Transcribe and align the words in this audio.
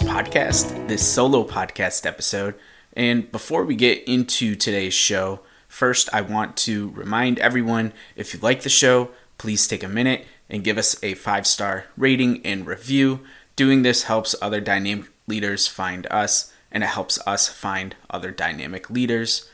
Podcast, 0.00 0.88
this 0.88 1.06
solo 1.06 1.44
podcast 1.44 2.06
episode. 2.06 2.54
And 2.94 3.30
before 3.30 3.64
we 3.64 3.76
get 3.76 4.02
into 4.08 4.54
today's 4.54 4.94
show, 4.94 5.40
first 5.68 6.08
I 6.14 6.22
want 6.22 6.56
to 6.58 6.90
remind 6.90 7.38
everyone 7.38 7.92
if 8.16 8.32
you 8.32 8.40
like 8.40 8.62
the 8.62 8.70
show, 8.70 9.10
please 9.36 9.66
take 9.66 9.82
a 9.82 9.88
minute 9.88 10.24
and 10.48 10.64
give 10.64 10.78
us 10.78 10.96
a 11.02 11.12
five 11.14 11.46
star 11.46 11.84
rating 11.96 12.40
and 12.44 12.66
review. 12.66 13.20
Doing 13.54 13.82
this 13.82 14.04
helps 14.04 14.34
other 14.40 14.60
dynamic 14.60 15.10
leaders 15.26 15.68
find 15.68 16.06
us, 16.10 16.52
and 16.70 16.82
it 16.82 16.88
helps 16.90 17.18
us 17.26 17.48
find 17.48 17.94
other 18.08 18.30
dynamic 18.30 18.88
leaders. 18.88 19.50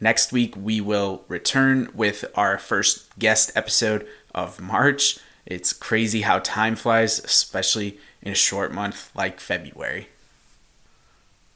Next 0.00 0.32
week, 0.32 0.54
we 0.56 0.80
will 0.80 1.24
return 1.28 1.88
with 1.94 2.24
our 2.34 2.58
first 2.58 3.16
guest 3.18 3.52
episode 3.54 4.06
of 4.34 4.60
March. 4.60 5.18
It's 5.46 5.72
crazy 5.72 6.22
how 6.22 6.40
time 6.40 6.74
flies, 6.74 7.20
especially 7.20 7.98
in 8.20 8.32
a 8.32 8.34
short 8.34 8.72
month 8.72 9.10
like 9.14 9.38
February. 9.38 10.08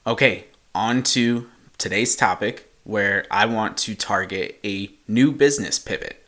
Okay, 0.07 0.45
on 0.75 1.03
to 1.03 1.51
today's 1.77 2.15
topic 2.15 2.73
where 2.85 3.27
I 3.31 3.47
want 3.47 3.77
to 3.79 3.95
target 3.95 4.59
a 4.65 4.91
new 5.09 5.33
business 5.33 5.79
pivot. 5.79 6.25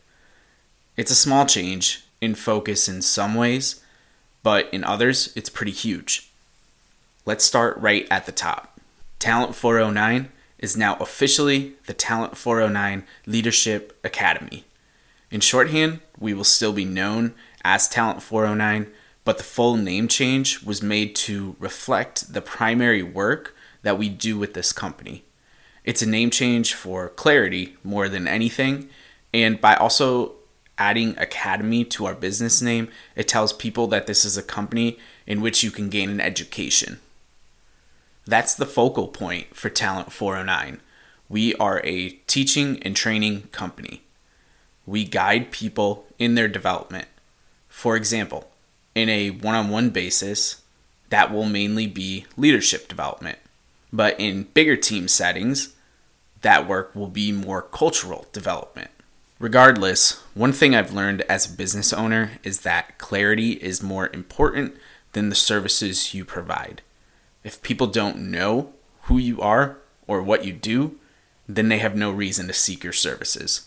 It's 0.96 1.10
a 1.10 1.16
small 1.16 1.46
change 1.46 2.04
in 2.20 2.34
focus 2.34 2.88
in 2.88 3.00
some 3.00 3.34
ways, 3.34 3.82
but 4.42 4.69
in 4.72 4.82
others, 4.82 5.32
it's 5.36 5.48
pretty 5.48 5.72
huge. 5.72 6.30
Let's 7.24 7.44
start 7.44 7.78
right 7.78 8.06
at 8.10 8.26
the 8.26 8.32
top. 8.32 8.80
Talent 9.20 9.54
409 9.54 10.30
is 10.58 10.76
now 10.76 10.97
officially 10.97 11.74
the 11.86 11.94
Talent 11.94 12.36
409 12.36 13.04
Leadership 13.26 13.98
Academy. 14.02 14.64
In 15.30 15.41
shorthand, 15.41 16.00
we 16.19 16.34
will 16.34 16.44
still 16.44 16.72
be 16.72 16.84
known 16.84 17.34
as 17.64 17.88
Talent 17.88 18.22
409, 18.22 18.92
but 19.24 19.38
the 19.38 19.44
full 19.44 19.77
name 19.77 20.08
change 20.08 20.62
was 20.62 20.82
made 20.82 21.14
to 21.16 21.56
reflect 21.58 22.32
the 22.32 22.42
primary 22.42 23.02
work 23.02 23.54
that 23.82 23.98
we 23.98 24.08
do 24.08 24.38
with 24.38 24.54
this 24.54 24.72
company. 24.72 25.24
It's 25.84 26.02
a 26.02 26.08
name 26.08 26.30
change 26.30 26.74
for 26.74 27.08
clarity 27.08 27.77
more 27.82 28.08
than 28.08 28.28
anything, 28.28 28.88
and 29.32 29.60
by 29.60 29.74
also 29.74 30.34
adding 30.78 31.16
Academy 31.19 31.84
to 31.84 32.06
our 32.06 32.14
business 32.14 32.62
name, 32.62 32.88
it 33.14 33.28
tells 33.28 33.52
people 33.52 33.86
that 33.88 34.06
this 34.06 34.24
is 34.24 34.36
a 34.36 34.42
company 34.42 34.98
in 35.26 35.41
which 35.41 35.62
you 35.62 35.70
can 35.70 35.88
gain 35.88 36.10
an 36.10 36.20
education. 36.20 36.98
That's 38.26 38.54
the 38.54 38.66
focal 38.66 39.08
point 39.08 39.54
for 39.54 39.69
Talent 39.69 40.12
409. 40.12 40.80
We 41.28 41.54
are 41.54 41.80
a 41.84 42.10
teaching 42.26 42.82
and 42.82 42.94
training 42.94 43.48
company. 43.52 44.02
We 44.86 45.04
guide 45.04 45.50
people 45.50 46.06
in 46.19 46.34
their 46.34 46.48
development. 46.48 47.08
For 47.73 47.97
example, 47.97 48.48
in 48.95 49.09
a 49.09 49.31
one 49.31 49.56
on 49.56 49.69
one 49.69 49.91
basis, 49.91 50.62
that 51.09 51.33
will 51.33 51.47
mainly 51.47 51.89
be 51.89 52.27
leadership 52.37 52.87
development. 52.87 53.39
But 53.92 54.20
in 54.20 54.45
bigger 54.55 54.77
team 54.77 55.09
settings, 55.09 55.75
that 56.43 56.69
work 56.69 56.95
will 56.95 57.09
be 57.09 57.33
more 57.33 57.62
cultural 57.62 58.27
development. 58.33 58.91
Regardless, 59.41 60.20
one 60.34 60.53
thing 60.53 60.77
I've 60.77 60.93
learned 60.93 61.23
as 61.23 61.47
a 61.47 61.56
business 61.56 61.93
owner 61.93 62.33
is 62.45 62.61
that 62.61 62.98
clarity 62.98 63.53
is 63.53 63.83
more 63.83 64.11
important 64.12 64.77
than 65.12 65.28
the 65.28 65.34
services 65.34 66.15
you 66.15 66.25
provide. 66.25 66.82
If 67.43 67.62
people 67.62 67.88
don't 67.88 68.31
know 68.31 68.75
who 69.05 69.19
you 69.19 69.41
are 69.41 69.78
or 70.06 70.22
what 70.22 70.44
you 70.44 70.53
do, 70.53 70.99
then 71.49 71.69
they 71.69 71.78
have 71.78 71.97
no 71.97 72.12
reason 72.12 72.47
to 72.47 72.53
seek 72.53 72.84
your 72.84 72.93
services. 72.93 73.66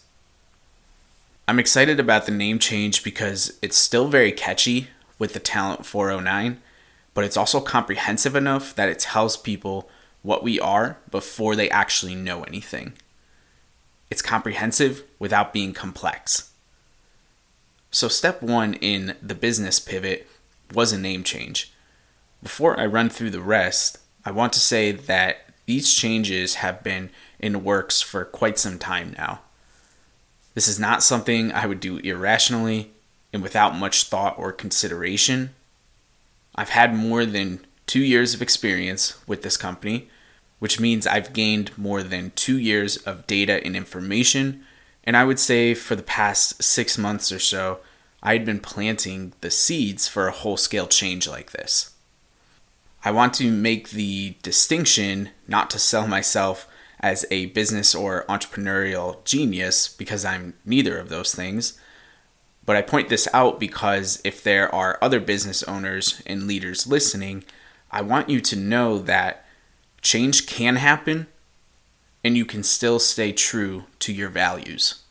I'm 1.48 1.60
excited 1.60 2.00
about 2.00 2.26
the 2.26 2.32
name 2.32 2.58
change 2.58 3.04
because 3.04 3.60
it's 3.62 3.78
still 3.78 4.08
very 4.08 4.32
catchy 4.32 4.88
with 5.20 5.34
the 5.34 5.40
Talent 5.40 5.86
409, 5.86 6.60
but 7.14 7.24
it's 7.24 7.38
also 7.38 7.62
comprehensive 7.62 8.36
enough 8.36 8.74
that 8.74 8.90
it 8.90 8.98
tells 8.98 9.38
people 9.38 9.88
what 10.24 10.44
we 10.44 10.60
are 10.60 10.98
before 11.12 11.56
they 11.56 11.70
actually 11.70 12.16
know 12.16 12.44
anything. 12.46 12.94
It's 14.10 14.24
comprehensive 14.24 15.04
without 15.20 15.54
being 15.54 15.72
complex. 15.72 16.52
So, 17.92 18.08
step 18.08 18.42
one 18.42 18.74
in 18.74 19.16
the 19.22 19.36
business 19.36 19.80
pivot 19.80 20.28
was 20.74 20.92
a 20.92 20.98
name 20.98 21.24
change. 21.24 21.72
Before 22.42 22.80
I 22.80 22.88
run 22.88 23.10
through 23.10 23.30
the 23.30 23.40
rest, 23.40 24.00
I 24.26 24.32
want 24.32 24.52
to 24.54 24.60
say 24.60 24.92
that 24.92 25.50
these 25.68 25.94
changes 25.94 26.56
have 26.56 26.84
been 26.84 27.12
in 27.40 27.64
works 27.64 28.02
for 28.02 28.26
quite 28.26 28.58
some 28.58 28.80
time 28.80 29.14
now. 29.16 29.42
This 30.56 30.68
is 30.68 30.80
not 30.80 31.04
something 31.04 31.52
I 31.52 31.68
would 31.68 31.80
do 31.80 31.98
irrationally 31.98 32.92
and 33.32 33.44
without 33.44 33.76
much 33.76 34.06
thought 34.06 34.40
or 34.40 34.52
consideration. 34.52 35.54
I've 36.56 36.70
had 36.70 36.96
more 36.96 37.26
than 37.26 37.66
two 37.86 38.02
years 38.02 38.34
of 38.34 38.42
experience 38.42 39.20
with 39.28 39.44
this 39.44 39.58
company, 39.58 40.10
which 40.60 40.80
means 40.80 41.06
I've 41.06 41.34
gained 41.34 41.78
more 41.78 42.02
than 42.02 42.32
two 42.32 42.58
years 42.58 42.96
of 42.98 43.28
data 43.28 43.64
and 43.64 43.76
information. 43.76 44.64
And 45.04 45.18
I 45.18 45.26
would 45.26 45.40
say 45.40 45.74
for 45.74 45.96
the 45.96 46.02
past 46.02 46.64
six 46.64 46.98
months 46.98 47.32
or 47.32 47.40
so, 47.40 47.80
I 48.24 48.34
had 48.34 48.46
been 48.46 48.62
planting 48.62 49.34
the 49.42 49.52
seeds 49.52 50.08
for 50.08 50.28
a 50.28 50.32
whole 50.32 50.58
scale 50.58 50.88
change 50.88 51.28
like 51.28 51.52
this. 51.52 51.92
I 53.04 53.12
want 53.12 53.34
to 53.36 53.52
make 53.52 53.90
the 53.90 54.36
distinction 54.42 55.30
not 55.48 55.70
to 55.72 55.80
sell 55.80 56.08
myself 56.08 56.68
as 57.06 57.24
a 57.30 57.46
business 57.48 57.94
or 57.94 58.26
entrepreneurial 58.28 59.24
genius 59.26 59.88
because 59.88 60.26
I'm 60.26 60.56
neither 60.66 60.98
of 60.98 61.10
those 61.10 61.36
things. 61.36 61.80
But 62.66 62.76
I 62.76 62.82
point 62.82 63.10
this 63.10 63.28
out 63.32 63.60
because 63.60 64.20
if 64.24 64.42
there 64.42 64.74
are 64.74 64.98
other 65.04 65.20
business 65.20 65.62
owners 65.64 66.24
and 66.26 66.48
leaders 66.48 66.88
listening, 66.88 67.44
I 67.92 68.02
want 68.02 68.30
you 68.30 68.42
to 68.42 68.56
know 68.56 68.98
that 68.98 69.46
change 70.02 70.48
can 70.48 70.78
happen 70.78 71.28
and 72.24 72.36
you 72.36 72.46
can 72.46 72.64
still 72.64 72.98
stay 72.98 73.32
true 73.32 73.84
to 74.00 74.12
your 74.12 74.30
values. 74.30 75.04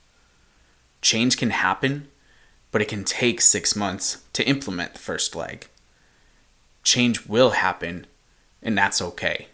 Change 1.00 1.36
can 1.36 1.50
happen, 1.50 2.08
but 2.72 2.82
it 2.82 2.88
can 2.88 3.04
take 3.04 3.40
six 3.40 3.76
months 3.76 4.24
to 4.32 4.46
implement 4.48 4.94
the 4.94 4.98
first 4.98 5.36
leg 5.36 5.68
change 6.82 7.26
will 7.26 7.50
happen, 7.50 8.06
and 8.62 8.76
that's 8.76 9.00
okay. 9.00 9.48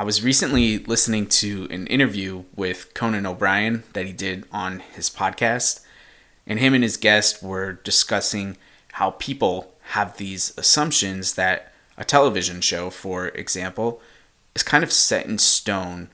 I 0.00 0.02
was 0.02 0.24
recently 0.24 0.78
listening 0.78 1.26
to 1.26 1.68
an 1.70 1.86
interview 1.88 2.44
with 2.56 2.94
Conan 2.94 3.26
O'Brien 3.26 3.82
that 3.92 4.06
he 4.06 4.14
did 4.14 4.46
on 4.50 4.80
his 4.94 5.10
podcast, 5.10 5.80
and 6.46 6.58
him 6.58 6.72
and 6.72 6.82
his 6.82 6.96
guest 6.96 7.42
were 7.42 7.74
discussing 7.74 8.56
how 8.92 9.10
people 9.10 9.74
have 9.90 10.16
these 10.16 10.54
assumptions 10.56 11.34
that 11.34 11.74
a 11.98 12.04
television 12.06 12.62
show, 12.62 12.88
for 12.88 13.28
example, 13.28 14.00
is 14.54 14.62
kind 14.62 14.82
of 14.82 14.90
set 14.90 15.26
in 15.26 15.36
stone 15.36 16.08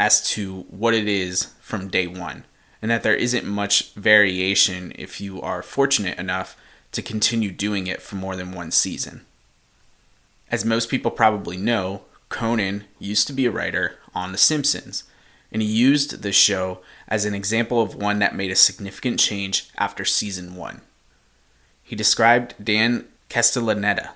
as 0.00 0.20
to 0.30 0.62
what 0.62 0.92
it 0.92 1.06
is 1.06 1.52
from 1.60 1.86
day 1.86 2.08
one, 2.08 2.44
and 2.82 2.90
that 2.90 3.04
there 3.04 3.14
isn't 3.14 3.46
much 3.46 3.92
variation 3.92 4.92
if 4.96 5.20
you 5.20 5.40
are 5.40 5.62
fortunate 5.62 6.18
enough 6.18 6.56
to 6.90 7.02
continue 7.02 7.52
doing 7.52 7.86
it 7.86 8.02
for 8.02 8.16
more 8.16 8.34
than 8.34 8.50
one 8.50 8.72
season. 8.72 9.24
As 10.50 10.64
most 10.64 10.88
people 10.88 11.12
probably 11.12 11.56
know, 11.56 12.02
Conan 12.28 12.84
used 12.98 13.26
to 13.26 13.32
be 13.32 13.46
a 13.46 13.50
writer 13.50 13.98
on 14.14 14.32
The 14.32 14.38
Simpsons, 14.38 15.04
and 15.50 15.62
he 15.62 15.68
used 15.68 16.22
the 16.22 16.32
show 16.32 16.80
as 17.08 17.24
an 17.24 17.34
example 17.34 17.80
of 17.80 17.94
one 17.94 18.18
that 18.18 18.34
made 18.34 18.50
a 18.50 18.56
significant 18.56 19.18
change 19.18 19.70
after 19.78 20.04
season 20.04 20.54
one. 20.54 20.82
He 21.82 21.96
described 21.96 22.54
Dan 22.62 23.06
Castellaneta, 23.30 24.10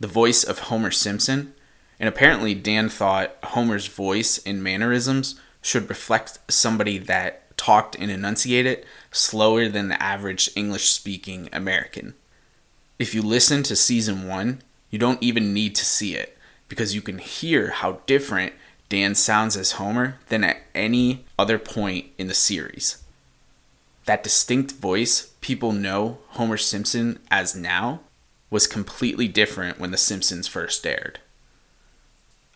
the 0.00 0.06
voice 0.06 0.44
of 0.44 0.60
Homer 0.60 0.90
Simpson, 0.90 1.54
and 2.00 2.08
apparently 2.08 2.54
Dan 2.54 2.88
thought 2.88 3.36
Homer's 3.44 3.86
voice 3.86 4.40
and 4.46 4.62
mannerisms 4.62 5.38
should 5.60 5.88
reflect 5.88 6.38
somebody 6.48 6.98
that 6.98 7.56
talked 7.56 7.94
and 7.96 8.10
enunciated 8.10 8.84
slower 9.12 9.68
than 9.68 9.88
the 9.88 10.02
average 10.02 10.50
English 10.56 10.90
speaking 10.90 11.48
American. 11.52 12.14
If 12.98 13.14
you 13.14 13.22
listen 13.22 13.62
to 13.64 13.76
season 13.76 14.26
one, 14.26 14.62
you 14.90 14.98
don't 14.98 15.22
even 15.22 15.54
need 15.54 15.74
to 15.76 15.84
see 15.84 16.14
it 16.14 16.36
because 16.72 16.94
you 16.94 17.02
can 17.02 17.18
hear 17.18 17.68
how 17.68 18.00
different 18.06 18.54
Dan 18.88 19.14
sounds 19.14 19.58
as 19.58 19.72
Homer 19.72 20.16
than 20.30 20.42
at 20.42 20.62
any 20.74 21.26
other 21.38 21.58
point 21.58 22.06
in 22.16 22.28
the 22.28 22.34
series. 22.34 23.04
That 24.06 24.22
distinct 24.22 24.72
voice 24.72 25.34
people 25.42 25.72
know 25.72 26.20
Homer 26.28 26.56
Simpson 26.56 27.18
as 27.30 27.54
now 27.54 28.00
was 28.48 28.66
completely 28.66 29.28
different 29.28 29.78
when 29.78 29.90
The 29.90 29.98
Simpsons 29.98 30.48
first 30.48 30.86
aired. 30.86 31.20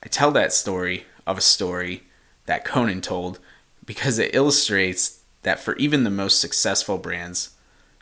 I 0.03 0.07
tell 0.07 0.31
that 0.31 0.55
story 0.55 1.05
of 1.27 1.37
a 1.37 1.43
story 1.43 2.05
that 2.47 2.65
Conan 2.65 3.03
told 3.03 3.39
because 3.85 4.19
it 4.19 4.35
illustrates 4.35 5.21
that 5.43 5.61
for 5.61 5.77
even 5.77 6.05
the 6.05 6.11
most 6.11 6.41
successful 6.41 6.97
brands, 6.97 7.51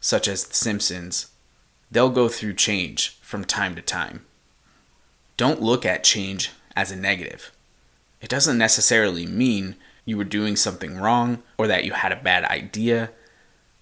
such 0.00 0.28
as 0.28 0.44
The 0.44 0.54
Simpsons, 0.54 1.32
they'll 1.90 2.08
go 2.08 2.28
through 2.28 2.54
change 2.54 3.18
from 3.20 3.44
time 3.44 3.74
to 3.74 3.82
time. 3.82 4.24
Don't 5.36 5.62
look 5.62 5.84
at 5.84 6.04
change 6.04 6.50
as 6.76 6.90
a 6.90 6.96
negative. 6.96 7.50
It 8.20 8.28
doesn't 8.28 8.58
necessarily 8.58 9.26
mean 9.26 9.76
you 10.04 10.16
were 10.16 10.24
doing 10.24 10.56
something 10.56 10.96
wrong 10.98 11.42
or 11.58 11.66
that 11.66 11.84
you 11.84 11.92
had 11.92 12.12
a 12.12 12.16
bad 12.16 12.44
idea. 12.44 13.10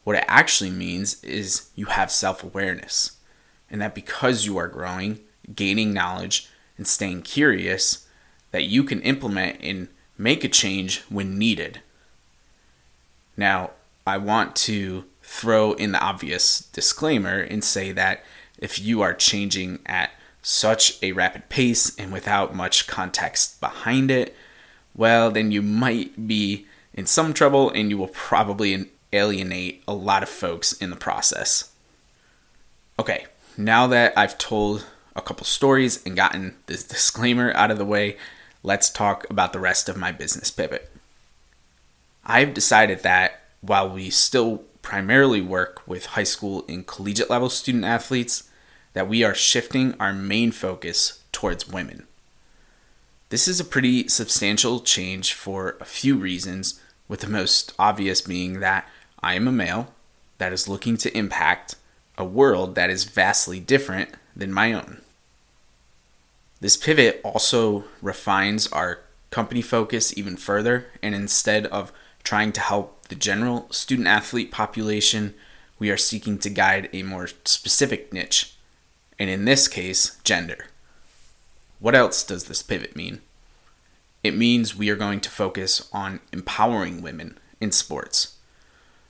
What 0.05 0.17
it 0.17 0.25
actually 0.27 0.71
means 0.71 1.23
is 1.23 1.69
you 1.75 1.87
have 1.87 2.11
self 2.11 2.43
awareness. 2.43 3.19
and 3.71 3.81
that 3.81 3.95
because 3.95 4.45
you 4.45 4.59
are 4.59 4.69
growing, 4.69 5.19
gaining 5.55 5.95
knowledge, 5.95 6.51
and 6.77 6.87
staying 6.87 7.23
curious, 7.23 8.07
that 8.51 8.65
you 8.65 8.85
can 8.85 9.01
implement 9.01 9.59
and 9.63 9.89
make 10.19 10.45
a 10.45 10.49
change 10.49 11.01
when 11.09 11.39
needed. 11.39 11.81
Now, 13.37 13.71
I 14.07 14.19
want 14.19 14.55
to 14.57 15.05
throw 15.23 15.73
in 15.73 15.93
the 15.93 16.01
obvious 16.01 16.61
disclaimer 16.61 17.39
and 17.39 17.65
say 17.65 17.93
that 17.93 18.23
if 18.59 18.79
you 18.79 19.01
are 19.01 19.15
changing 19.15 19.79
at 19.87 20.11
such 20.43 21.01
a 21.03 21.13
rapid 21.13 21.49
pace 21.49 21.95
and 21.97 22.13
without 22.13 22.55
much 22.55 22.87
context 22.87 23.61
behind 23.61 24.11
it, 24.11 24.37
well, 24.95 25.31
then 25.31 25.53
you 25.53 25.63
might 25.63 26.27
be 26.27 26.67
in 26.93 27.07
some 27.07 27.33
trouble 27.33 27.71
and 27.71 27.89
you 27.89 27.97
will 27.97 28.09
probably 28.09 28.91
alienate 29.13 29.83
a 29.87 29.95
lot 29.95 30.23
of 30.23 30.29
folks 30.29 30.73
in 30.75 30.91
the 30.91 30.97
process. 30.97 31.71
Okay, 32.99 33.27
now 33.57 33.87
that 33.87 34.13
I've 34.17 34.37
told 34.37 34.87
a 35.15 35.23
couple 35.23 35.47
stories 35.47 36.05
and 36.05 36.17
gotten 36.17 36.57
this 36.67 36.85
disclaimer 36.89 37.53
out 37.55 37.71
of 37.71 37.79
the 37.79 37.85
way, 37.85 38.17
let's 38.63 38.91
talk 38.91 39.29
about 39.31 39.53
the 39.53 39.61
rest 39.61 39.89
of 39.89 39.97
my 39.97 40.13
business 40.13 40.51
pivot. 40.51 40.91
I've 42.25 42.55
decided 42.55 43.01
that 43.01 43.43
while 43.61 43.89
we 43.89 44.11
still 44.11 44.65
primarily 44.83 45.41
work 45.41 45.87
with 45.87 46.07
high 46.07 46.25
school 46.25 46.65
and 46.69 46.87
collegiate 46.87 47.31
level 47.31 47.49
student 47.49 47.85
athletes, 47.85 48.49
that 48.93 49.09
we 49.09 49.25
are 49.25 49.35
shifting 49.35 49.95
our 49.99 50.13
main 50.13 50.53
focus 50.53 51.23
towards 51.33 51.69
women. 51.69 52.07
This 53.31 53.49
is 53.49 53.61
a 53.61 53.65
pretty 53.65 54.09
substantial 54.09 54.81
change 54.81 55.33
for 55.33 55.77
a 55.81 55.85
few 55.85 56.17
reasons, 56.17 56.81
with 57.09 57.21
the 57.21 57.29
most 57.29 57.73
obvious 57.79 58.21
being 58.21 58.61
that 58.61 58.89
I 59.23 59.35
am 59.35 59.49
a 59.49 59.53
male 59.53 59.95
that 60.39 60.53
is 60.53 60.69
looking 60.69 60.97
to 60.99 61.17
impact 61.17 61.77
a 62.19 62.25
world 62.25 62.75
that 62.75 62.91
is 62.91 63.05
vastly 63.05 63.61
different 63.61 64.11
than 64.37 64.53
my 64.53 64.73
own. 64.73 65.01
This 66.61 66.77
pivot 66.77 67.21
also 67.25 67.85
refines 68.01 68.67
our 68.69 69.01
company 69.31 69.63
focus 69.63 70.17
even 70.17 70.37
further, 70.37 70.87
and 71.03 71.15
instead 71.15 71.67
of 71.67 71.93
trying 72.23 72.53
to 72.53 72.61
help 72.61 73.09
the 73.09 73.15
general 73.15 73.67
student 73.71 74.09
athlete 74.09 74.53
population, 74.53 75.35
we 75.79 75.91
are 75.91 75.97
seeking 75.97 76.39
to 76.39 76.51
guide 76.51 76.89
a 76.93 77.03
more 77.03 77.29
specific 77.45 78.13
niche, 78.13 78.55
and 79.19 79.31
in 79.31 79.45
this 79.45 79.69
case, 79.69 80.19
gender. 80.25 80.67
What 81.81 81.95
else 81.95 82.25
does 82.25 82.45
this 82.45 82.63
pivot 82.63 82.95
mean? 82.95 83.21
It 84.23 84.37
means 84.37 84.77
we 84.77 84.89
are 84.91 84.97
going 84.97 85.21
to 85.21 85.31
focus 85.31 85.89
on 85.93 86.21
empowering 86.33 87.03
women 87.03 87.39
in 87.61 87.73
sports. 87.73 88.37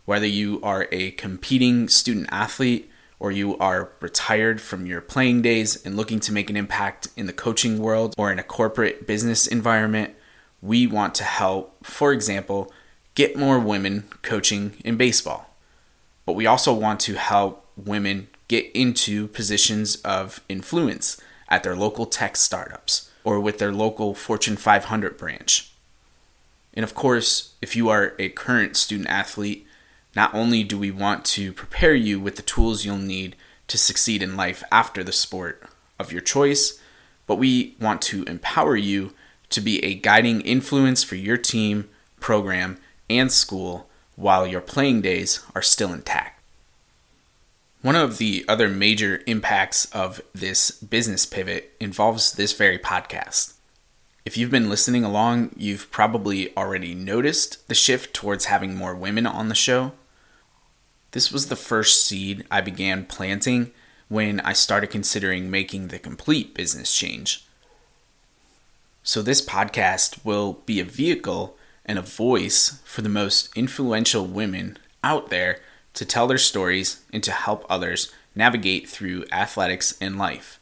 Whether 0.05 0.27
you 0.27 0.61
are 0.63 0.89
a 0.91 1.11
competing 1.13 1.89
student 1.89 2.29
athlete 2.31 2.91
or 3.21 3.31
you 3.31 3.57
are 3.59 3.93
retired 4.01 4.61
from 4.61 4.87
your 4.87 5.01
playing 5.01 5.43
days 5.43 5.85
and 5.85 5.97
looking 5.97 6.19
to 6.21 6.33
make 6.33 6.51
an 6.51 6.57
impact 6.57 7.09
in 7.17 7.27
the 7.27 7.33
coaching 7.33 7.79
world 7.79 8.15
or 8.19 8.33
in 8.33 8.39
a 8.39 8.43
corporate 8.43 9.07
business 9.07 9.47
environment, 9.47 10.15
we 10.61 10.87
want 10.87 11.15
to 11.17 11.25
help, 11.25 11.87
for 11.87 12.13
example, 12.13 12.73
get 13.15 13.37
more 13.37 13.61
women 13.61 14.05
coaching 14.23 14.73
in 14.85 14.97
baseball. 14.97 15.55
But 16.25 16.33
we 16.33 16.47
also 16.47 16.73
want 16.73 17.01
to 17.01 17.15
help 17.15 17.67
women 17.77 18.29
get 18.53 18.71
into 18.75 19.29
positions 19.29 19.97
of 20.03 20.43
influence 20.47 21.19
at 21.49 21.63
their 21.63 21.75
local 21.75 22.05
tech 22.05 22.37
startups 22.37 23.11
or 23.25 23.41
with 23.41 23.57
their 23.57 23.73
local 23.73 24.13
Fortune 24.13 24.59
500 24.59 25.17
branch. 25.17 25.73
And 26.75 26.85
of 26.85 26.95
course, 26.95 27.55
if 27.63 27.75
you 27.75 27.89
are 27.89 28.13
a 28.19 28.29
current 28.29 28.77
student 28.77 29.09
athlete, 29.09 29.67
not 30.15 30.35
only 30.35 30.65
do 30.65 30.77
we 30.79 30.91
want 30.91 31.25
to 31.37 31.55
prepare 31.55 31.95
you 31.95 32.21
with 32.21 32.37
the 32.37 32.43
tools 32.43 32.85
you'll 32.85 32.99
need 32.99 33.37
to 33.69 33.79
succeed 33.79 34.23
in 34.23 34.37
life 34.37 34.63
after 34.71 35.03
the 35.03 35.13
sport 35.13 35.63
of 35.99 36.13
your 36.13 36.21
choice, 36.21 36.79
but 37.27 37.37
we 37.37 37.75
want 37.81 38.03
to 38.03 38.23
empower 38.25 38.77
you 38.77 39.15
to 39.49 39.63
be 39.63 39.83
a 39.83 39.95
guiding 39.95 40.43
influence 40.43 41.03
for 41.03 41.17
your 41.17 41.39
team, 41.39 41.89
program, 42.21 42.77
and 43.09 43.33
school 43.33 43.89
while 44.15 44.47
your 44.47 44.61
playing 44.61 45.01
days 45.01 45.41
are 45.55 45.63
still 45.63 45.95
intact. 45.95 46.42
One 47.83 47.97
of 47.97 48.19
the 48.19 48.45
other 48.47 48.69
major 48.69 49.23
impacts 49.27 49.87
of 49.87 50.21
this 50.33 50.71
business 50.71 51.27
pivot 51.27 51.75
involves 51.81 52.33
this 52.33 52.53
very 52.53 52.79
podcast. 52.79 53.55
If 54.25 54.37
you've 54.37 54.53
been 54.53 54.71
listening 54.71 55.03
along, 55.03 55.51
you've 55.57 55.91
probably 55.91 56.57
already 56.57 56.95
noticed 56.95 57.67
the 57.67 57.75
shift 57.75 58.15
towards 58.15 58.45
having 58.45 58.77
more 58.77 58.95
women 58.95 59.27
on 59.27 59.49
the 59.49 59.57
show. 59.57 59.91
This 61.11 61.33
was 61.33 61.49
the 61.49 61.57
first 61.57 62.07
seed 62.07 62.47
I 62.53 62.61
began 62.61 63.05
planting 63.05 63.73
when 64.07 64.39
I 64.41 64.53
started 64.53 64.91
considering 64.91 65.51
making 65.51 65.89
the 65.89 65.99
complete 65.99 66.55
business 66.55 66.95
change. 66.95 67.45
So, 69.03 69.23
this 69.23 69.45
podcast 69.45 70.25
will 70.25 70.61
be 70.67 70.79
a 70.79 70.85
vehicle 70.85 71.57
and 71.85 71.99
a 71.99 72.03
voice 72.03 72.81
for 72.85 73.03
the 73.03 73.09
most 73.09 73.51
influential 73.57 74.25
women 74.25 74.79
out 75.03 75.31
there 75.31 75.59
to 75.95 76.05
tell 76.05 76.27
their 76.27 76.39
stories 76.39 77.01
and 77.13 77.23
to 77.23 77.33
help 77.33 77.65
others 77.69 78.13
navigate 78.35 78.89
through 78.89 79.25
athletics 79.31 79.97
and 80.01 80.19
life. 80.19 80.59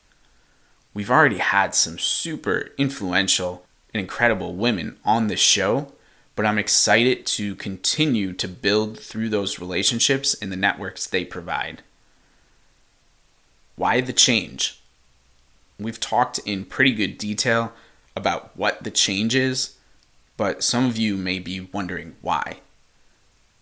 We've 0.92 1.10
already 1.10 1.38
had 1.38 1.74
some 1.74 1.98
super 1.98 2.70
influential 2.76 3.64
and 3.94 4.00
incredible 4.00 4.54
women 4.54 4.98
on 5.04 5.28
this 5.28 5.40
show, 5.40 5.92
but 6.34 6.46
I'm 6.46 6.58
excited 6.58 7.26
to 7.26 7.54
continue 7.54 8.32
to 8.32 8.48
build 8.48 8.98
through 8.98 9.28
those 9.28 9.60
relationships 9.60 10.34
and 10.34 10.50
the 10.50 10.56
networks 10.56 11.06
they 11.06 11.24
provide. 11.24 11.82
Why 13.76 14.00
the 14.00 14.12
change? 14.12 14.80
We've 15.78 16.00
talked 16.00 16.38
in 16.40 16.64
pretty 16.64 16.92
good 16.92 17.18
detail 17.18 17.72
about 18.16 18.56
what 18.56 18.82
the 18.82 18.90
change 18.90 19.34
is, 19.34 19.76
but 20.36 20.62
some 20.62 20.86
of 20.86 20.98
you 20.98 21.16
may 21.16 21.38
be 21.38 21.60
wondering 21.60 22.16
why. 22.20 22.58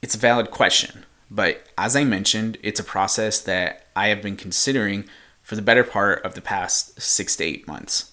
It's 0.00 0.14
a 0.14 0.18
valid 0.18 0.50
question. 0.50 1.04
But 1.30 1.66
as 1.76 1.94
I 1.94 2.04
mentioned, 2.04 2.58
it's 2.62 2.80
a 2.80 2.84
process 2.84 3.40
that 3.40 3.86
I 3.94 4.08
have 4.08 4.22
been 4.22 4.36
considering 4.36 5.04
for 5.42 5.56
the 5.56 5.62
better 5.62 5.84
part 5.84 6.24
of 6.24 6.34
the 6.34 6.40
past 6.40 7.00
six 7.00 7.36
to 7.36 7.44
eight 7.44 7.66
months. 7.66 8.12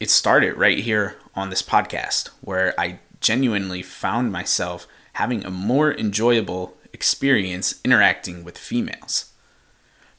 It 0.00 0.10
started 0.10 0.56
right 0.56 0.78
here 0.78 1.16
on 1.34 1.50
this 1.50 1.62
podcast, 1.62 2.28
where 2.40 2.78
I 2.78 2.98
genuinely 3.20 3.82
found 3.82 4.32
myself 4.32 4.86
having 5.14 5.44
a 5.44 5.50
more 5.50 5.92
enjoyable 5.92 6.76
experience 6.92 7.80
interacting 7.84 8.44
with 8.44 8.58
females. 8.58 9.32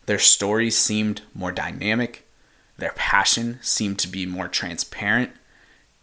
Their 0.06 0.20
stories 0.20 0.78
seemed 0.78 1.22
more 1.34 1.52
dynamic, 1.52 2.28
their 2.78 2.94
passion 2.96 3.60
seemed 3.62 4.00
to 4.00 4.08
be 4.08 4.26
more 4.26 4.48
transparent, 4.48 5.32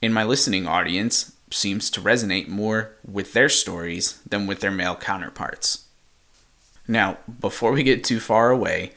and 0.03 0.13
my 0.13 0.25
listening 0.25 0.67
audience 0.67 1.33
seems 1.53 1.91
to 1.91 2.01
resonate 2.01 2.49
more 2.49 2.97
with 3.05 3.33
their 3.33 3.49
stories 3.49 4.21
than 4.29 4.47
with 4.47 4.61
their 4.61 4.71
male 4.71 4.97
counterparts. 4.97 5.87
Now, 6.89 7.19
before 7.41 7.73
we 7.73 7.83
get 7.83 8.05
too 8.05 8.21
far 8.21 8.51
away, 8.51 8.93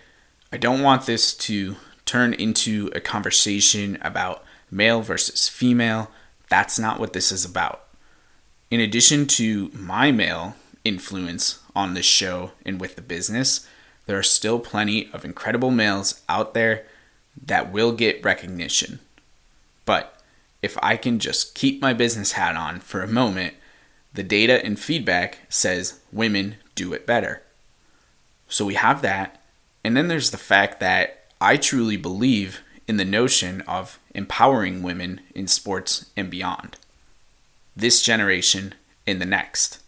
I 0.52 0.58
don't 0.58 0.82
want 0.82 1.06
this 1.06 1.34
to 1.36 1.76
turn 2.06 2.34
into 2.34 2.90
a 2.96 3.00
conversation 3.00 3.98
about 4.02 4.44
male 4.72 5.02
versus 5.02 5.48
female. 5.48 6.12
That's 6.50 6.80
not 6.80 7.00
what 7.00 7.14
this 7.14 7.32
is 7.32 7.46
about. 7.46 7.84
In 8.72 8.80
addition 8.80 9.28
to 9.28 9.70
my 9.74 10.12
male 10.12 10.56
influence 10.84 11.60
on 11.76 11.94
this 11.94 12.06
show 12.06 12.52
and 12.66 12.80
with 12.80 12.96
the 12.96 13.02
business, 13.02 13.68
there 14.06 14.18
are 14.18 14.24
still 14.24 14.60
plenty 14.60 15.10
of 15.12 15.26
incredible 15.26 15.72
males 15.72 16.22
out 16.30 16.54
there 16.54 16.86
that 17.46 17.72
will 17.72 17.92
get 17.92 18.24
recognition. 18.24 19.00
But 19.84 20.15
if 20.66 20.80
I 20.82 20.98
can 20.98 21.20
just 21.20 21.54
keep 21.54 21.80
my 21.80 21.94
business 21.94 22.32
hat 22.32 22.56
on 22.56 22.80
for 22.80 23.04
a 23.04 23.08
moment, 23.08 23.54
the 24.16 24.24
data 24.24 24.66
and 24.66 24.80
feedback 24.80 25.38
says 25.48 26.00
women 26.12 26.56
do 26.74 26.92
it 26.92 27.06
better. 27.06 27.44
So 28.50 28.66
we 28.66 28.74
have 28.74 29.04
that. 29.04 29.40
And 29.84 29.96
then 29.96 30.08
there's 30.08 30.32
the 30.32 30.40
fact 30.40 30.80
that 30.80 31.26
I 31.40 31.58
truly 31.58 31.98
believe 31.98 32.62
in 32.88 32.98
the 32.98 33.06
notion 33.06 33.62
of 33.68 34.00
empowering 34.16 34.82
women 34.82 35.22
in 35.36 35.46
sports 35.46 36.10
and 36.18 36.32
beyond. 36.32 36.78
This 37.76 38.02
generation 38.02 38.74
and 39.06 39.22
the 39.22 39.26
next. 39.26 39.84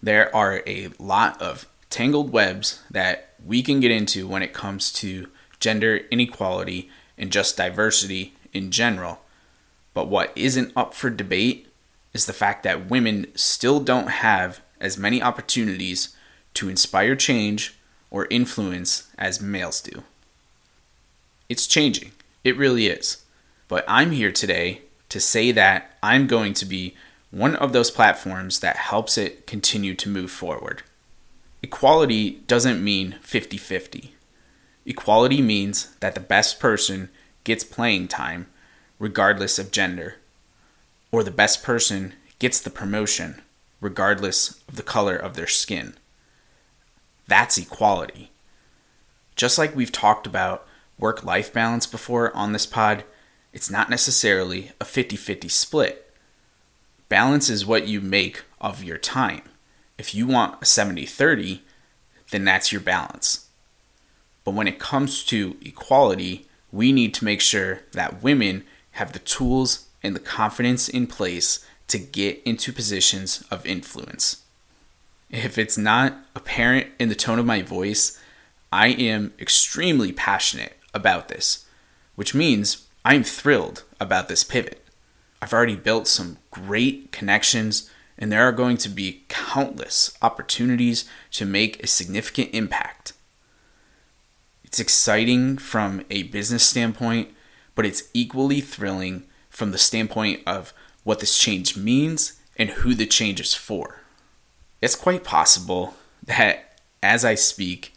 There 0.00 0.34
are 0.34 0.62
a 0.68 0.90
lot 1.00 1.42
of 1.42 1.66
tangled 1.90 2.30
webs 2.30 2.80
that 2.88 3.34
we 3.44 3.60
can 3.60 3.80
get 3.80 3.90
into 3.90 4.28
when 4.28 4.44
it 4.44 4.52
comes 4.52 4.92
to 4.92 5.28
gender 5.58 5.96
inequality 6.12 6.88
and 7.18 7.32
just 7.32 7.56
diversity 7.56 8.34
in 8.52 8.70
general 8.70 9.18
but 9.94 10.08
what 10.08 10.32
isn't 10.36 10.72
up 10.76 10.94
for 10.94 11.10
debate 11.10 11.68
is 12.12 12.26
the 12.26 12.32
fact 12.32 12.62
that 12.62 12.90
women 12.90 13.26
still 13.34 13.80
don't 13.80 14.08
have 14.08 14.60
as 14.80 14.98
many 14.98 15.22
opportunities 15.22 16.14
to 16.54 16.68
inspire 16.68 17.16
change 17.16 17.74
or 18.10 18.26
influence 18.30 19.10
as 19.16 19.40
males 19.40 19.80
do. 19.80 20.02
It's 21.48 21.66
changing, 21.66 22.12
it 22.44 22.56
really 22.56 22.86
is. 22.86 23.24
But 23.68 23.84
I'm 23.88 24.10
here 24.10 24.32
today 24.32 24.82
to 25.08 25.20
say 25.20 25.52
that 25.52 25.96
I'm 26.02 26.26
going 26.26 26.54
to 26.54 26.66
be 26.66 26.94
one 27.30 27.56
of 27.56 27.72
those 27.72 27.90
platforms 27.90 28.60
that 28.60 28.76
helps 28.76 29.16
it 29.16 29.46
continue 29.46 29.94
to 29.94 30.08
move 30.08 30.30
forward. 30.30 30.82
Equality 31.62 32.42
doesn't 32.46 32.84
mean 32.84 33.18
50 33.22 33.56
50. 33.56 34.14
Equality 34.84 35.40
means 35.40 35.94
that 36.00 36.14
the 36.14 36.20
best 36.20 36.60
person 36.60 37.08
gets 37.44 37.64
playing 37.64 38.08
time 38.08 38.46
regardless 39.02 39.58
of 39.58 39.72
gender, 39.72 40.14
or 41.10 41.24
the 41.24 41.30
best 41.32 41.60
person 41.64 42.12
gets 42.38 42.60
the 42.60 42.70
promotion 42.70 43.42
regardless 43.80 44.62
of 44.68 44.76
the 44.76 44.82
color 44.82 45.16
of 45.16 45.34
their 45.34 45.48
skin. 45.48 45.92
That's 47.26 47.58
equality. 47.58 48.30
Just 49.34 49.58
like 49.58 49.74
we've 49.74 49.90
talked 49.90 50.24
about 50.24 50.64
work 51.00 51.24
life 51.24 51.52
balance 51.52 51.84
before 51.84 52.34
on 52.36 52.52
this 52.52 52.64
pod, 52.64 53.02
it's 53.52 53.68
not 53.68 53.90
necessarily 53.90 54.70
a 54.80 54.84
50 54.84 55.16
50 55.16 55.48
split. 55.48 56.14
Balance 57.08 57.50
is 57.50 57.66
what 57.66 57.88
you 57.88 58.00
make 58.00 58.44
of 58.60 58.84
your 58.84 58.98
time. 58.98 59.42
If 59.98 60.14
you 60.14 60.28
want 60.28 60.62
a 60.62 60.64
70 60.64 61.06
30, 61.06 61.60
then 62.30 62.44
that's 62.44 62.70
your 62.70 62.80
balance. 62.80 63.48
But 64.44 64.54
when 64.54 64.68
it 64.68 64.78
comes 64.78 65.24
to 65.24 65.56
equality, 65.60 66.46
we 66.70 66.92
need 66.92 67.14
to 67.14 67.24
make 67.24 67.40
sure 67.40 67.80
that 67.94 68.22
women 68.22 68.62
have 68.92 69.12
the 69.12 69.18
tools 69.18 69.88
and 70.02 70.14
the 70.14 70.20
confidence 70.20 70.88
in 70.88 71.06
place 71.06 71.64
to 71.88 71.98
get 71.98 72.42
into 72.44 72.72
positions 72.72 73.44
of 73.50 73.66
influence. 73.66 74.42
If 75.30 75.58
it's 75.58 75.78
not 75.78 76.14
apparent 76.34 76.88
in 76.98 77.08
the 77.08 77.14
tone 77.14 77.38
of 77.38 77.46
my 77.46 77.62
voice, 77.62 78.18
I 78.70 78.88
am 78.88 79.32
extremely 79.38 80.12
passionate 80.12 80.78
about 80.94 81.28
this, 81.28 81.66
which 82.16 82.34
means 82.34 82.86
I'm 83.04 83.24
thrilled 83.24 83.84
about 84.00 84.28
this 84.28 84.44
pivot. 84.44 84.86
I've 85.40 85.52
already 85.52 85.76
built 85.76 86.06
some 86.06 86.38
great 86.50 87.12
connections, 87.12 87.90
and 88.16 88.30
there 88.30 88.46
are 88.46 88.52
going 88.52 88.76
to 88.78 88.88
be 88.88 89.24
countless 89.28 90.16
opportunities 90.22 91.04
to 91.32 91.44
make 91.44 91.82
a 91.82 91.86
significant 91.86 92.50
impact. 92.52 93.12
It's 94.64 94.78
exciting 94.80 95.58
from 95.58 96.04
a 96.10 96.22
business 96.24 96.64
standpoint, 96.64 97.30
but 97.74 97.86
it's 97.86 98.04
equally 98.14 98.60
thrilling 98.60 99.24
from 99.48 99.70
the 99.70 99.78
standpoint 99.78 100.40
of 100.46 100.72
what 101.04 101.20
this 101.20 101.38
change 101.38 101.76
means 101.76 102.40
and 102.56 102.70
who 102.70 102.94
the 102.94 103.06
change 103.06 103.40
is 103.40 103.54
for. 103.54 104.00
It's 104.80 104.96
quite 104.96 105.24
possible 105.24 105.94
that 106.24 106.80
as 107.02 107.24
I 107.24 107.34
speak, 107.34 107.94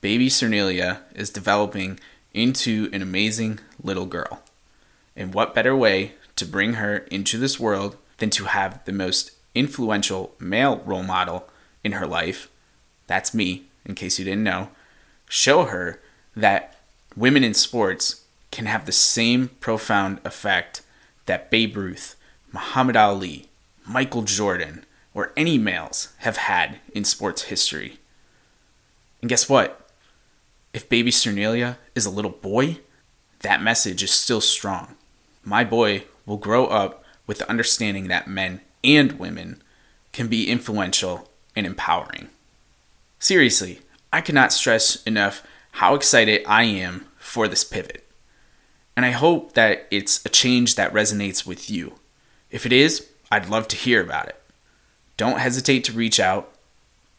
baby 0.00 0.28
Cernelia 0.28 1.00
is 1.14 1.30
developing 1.30 1.98
into 2.32 2.88
an 2.92 3.02
amazing 3.02 3.60
little 3.82 4.06
girl. 4.06 4.42
And 5.16 5.32
what 5.32 5.54
better 5.54 5.74
way 5.74 6.12
to 6.36 6.44
bring 6.44 6.74
her 6.74 6.98
into 7.10 7.38
this 7.38 7.58
world 7.58 7.96
than 8.18 8.30
to 8.30 8.44
have 8.44 8.84
the 8.84 8.92
most 8.92 9.32
influential 9.54 10.34
male 10.38 10.82
role 10.84 11.02
model 11.02 11.48
in 11.82 11.92
her 11.92 12.06
life? 12.06 12.50
That's 13.06 13.34
me, 13.34 13.64
in 13.84 13.94
case 13.94 14.18
you 14.18 14.24
didn't 14.24 14.44
know. 14.44 14.68
Show 15.28 15.64
her 15.64 16.00
that 16.36 16.78
women 17.16 17.42
in 17.42 17.54
sports 17.54 18.25
can 18.56 18.64
have 18.64 18.86
the 18.86 18.92
same 18.92 19.48
profound 19.60 20.18
effect 20.24 20.80
that 21.26 21.50
Babe 21.50 21.76
Ruth, 21.76 22.16
Muhammad 22.54 22.96
Ali, 22.96 23.50
Michael 23.86 24.22
Jordan, 24.22 24.86
or 25.12 25.34
any 25.36 25.58
males 25.58 26.14
have 26.20 26.38
had 26.38 26.80
in 26.94 27.04
sports 27.04 27.42
history. 27.42 27.98
And 29.20 29.28
guess 29.28 29.46
what? 29.46 29.90
If 30.72 30.88
baby 30.88 31.10
Cernelia 31.10 31.76
is 31.94 32.06
a 32.06 32.10
little 32.10 32.30
boy, 32.30 32.78
that 33.40 33.62
message 33.62 34.02
is 34.02 34.10
still 34.10 34.40
strong. 34.40 34.94
My 35.44 35.62
boy 35.62 36.04
will 36.24 36.38
grow 36.38 36.66
up 36.66 37.04
with 37.26 37.40
the 37.40 37.50
understanding 37.50 38.08
that 38.08 38.26
men 38.26 38.62
and 38.82 39.18
women 39.18 39.62
can 40.12 40.28
be 40.28 40.48
influential 40.48 41.28
and 41.54 41.66
empowering. 41.66 42.28
Seriously, 43.18 43.80
I 44.14 44.22
cannot 44.22 44.50
stress 44.50 45.02
enough 45.02 45.46
how 45.72 45.94
excited 45.94 46.42
I 46.46 46.62
am 46.62 47.04
for 47.18 47.48
this 47.48 47.62
pivot. 47.62 48.02
And 48.96 49.04
I 49.04 49.10
hope 49.10 49.52
that 49.52 49.86
it's 49.90 50.24
a 50.24 50.30
change 50.30 50.74
that 50.74 50.92
resonates 50.92 51.46
with 51.46 51.70
you. 51.70 51.96
If 52.50 52.64
it 52.64 52.72
is, 52.72 53.06
I'd 53.30 53.50
love 53.50 53.68
to 53.68 53.76
hear 53.76 54.00
about 54.00 54.28
it. 54.28 54.40
Don't 55.16 55.38
hesitate 55.38 55.84
to 55.84 55.92
reach 55.92 56.18
out. 56.18 56.52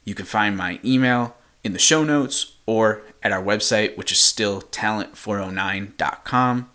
You 0.03 0.15
can 0.15 0.25
find 0.25 0.57
my 0.57 0.79
email 0.83 1.35
in 1.63 1.73
the 1.73 1.79
show 1.79 2.03
notes 2.03 2.53
or 2.65 3.01
at 3.21 3.31
our 3.31 3.43
website, 3.43 3.97
which 3.97 4.11
is 4.11 4.19
still 4.19 4.61
talent409.com. 4.61 6.69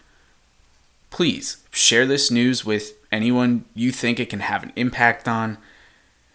Please 1.11 1.56
share 1.73 2.06
this 2.06 2.30
news 2.30 2.64
with 2.64 2.94
anyone 3.11 3.64
you 3.75 3.90
think 3.90 4.21
it 4.21 4.30
can 4.30 4.40
have 4.40 4.62
an 4.62 4.73
impact 4.76 5.26
on. 5.26 5.59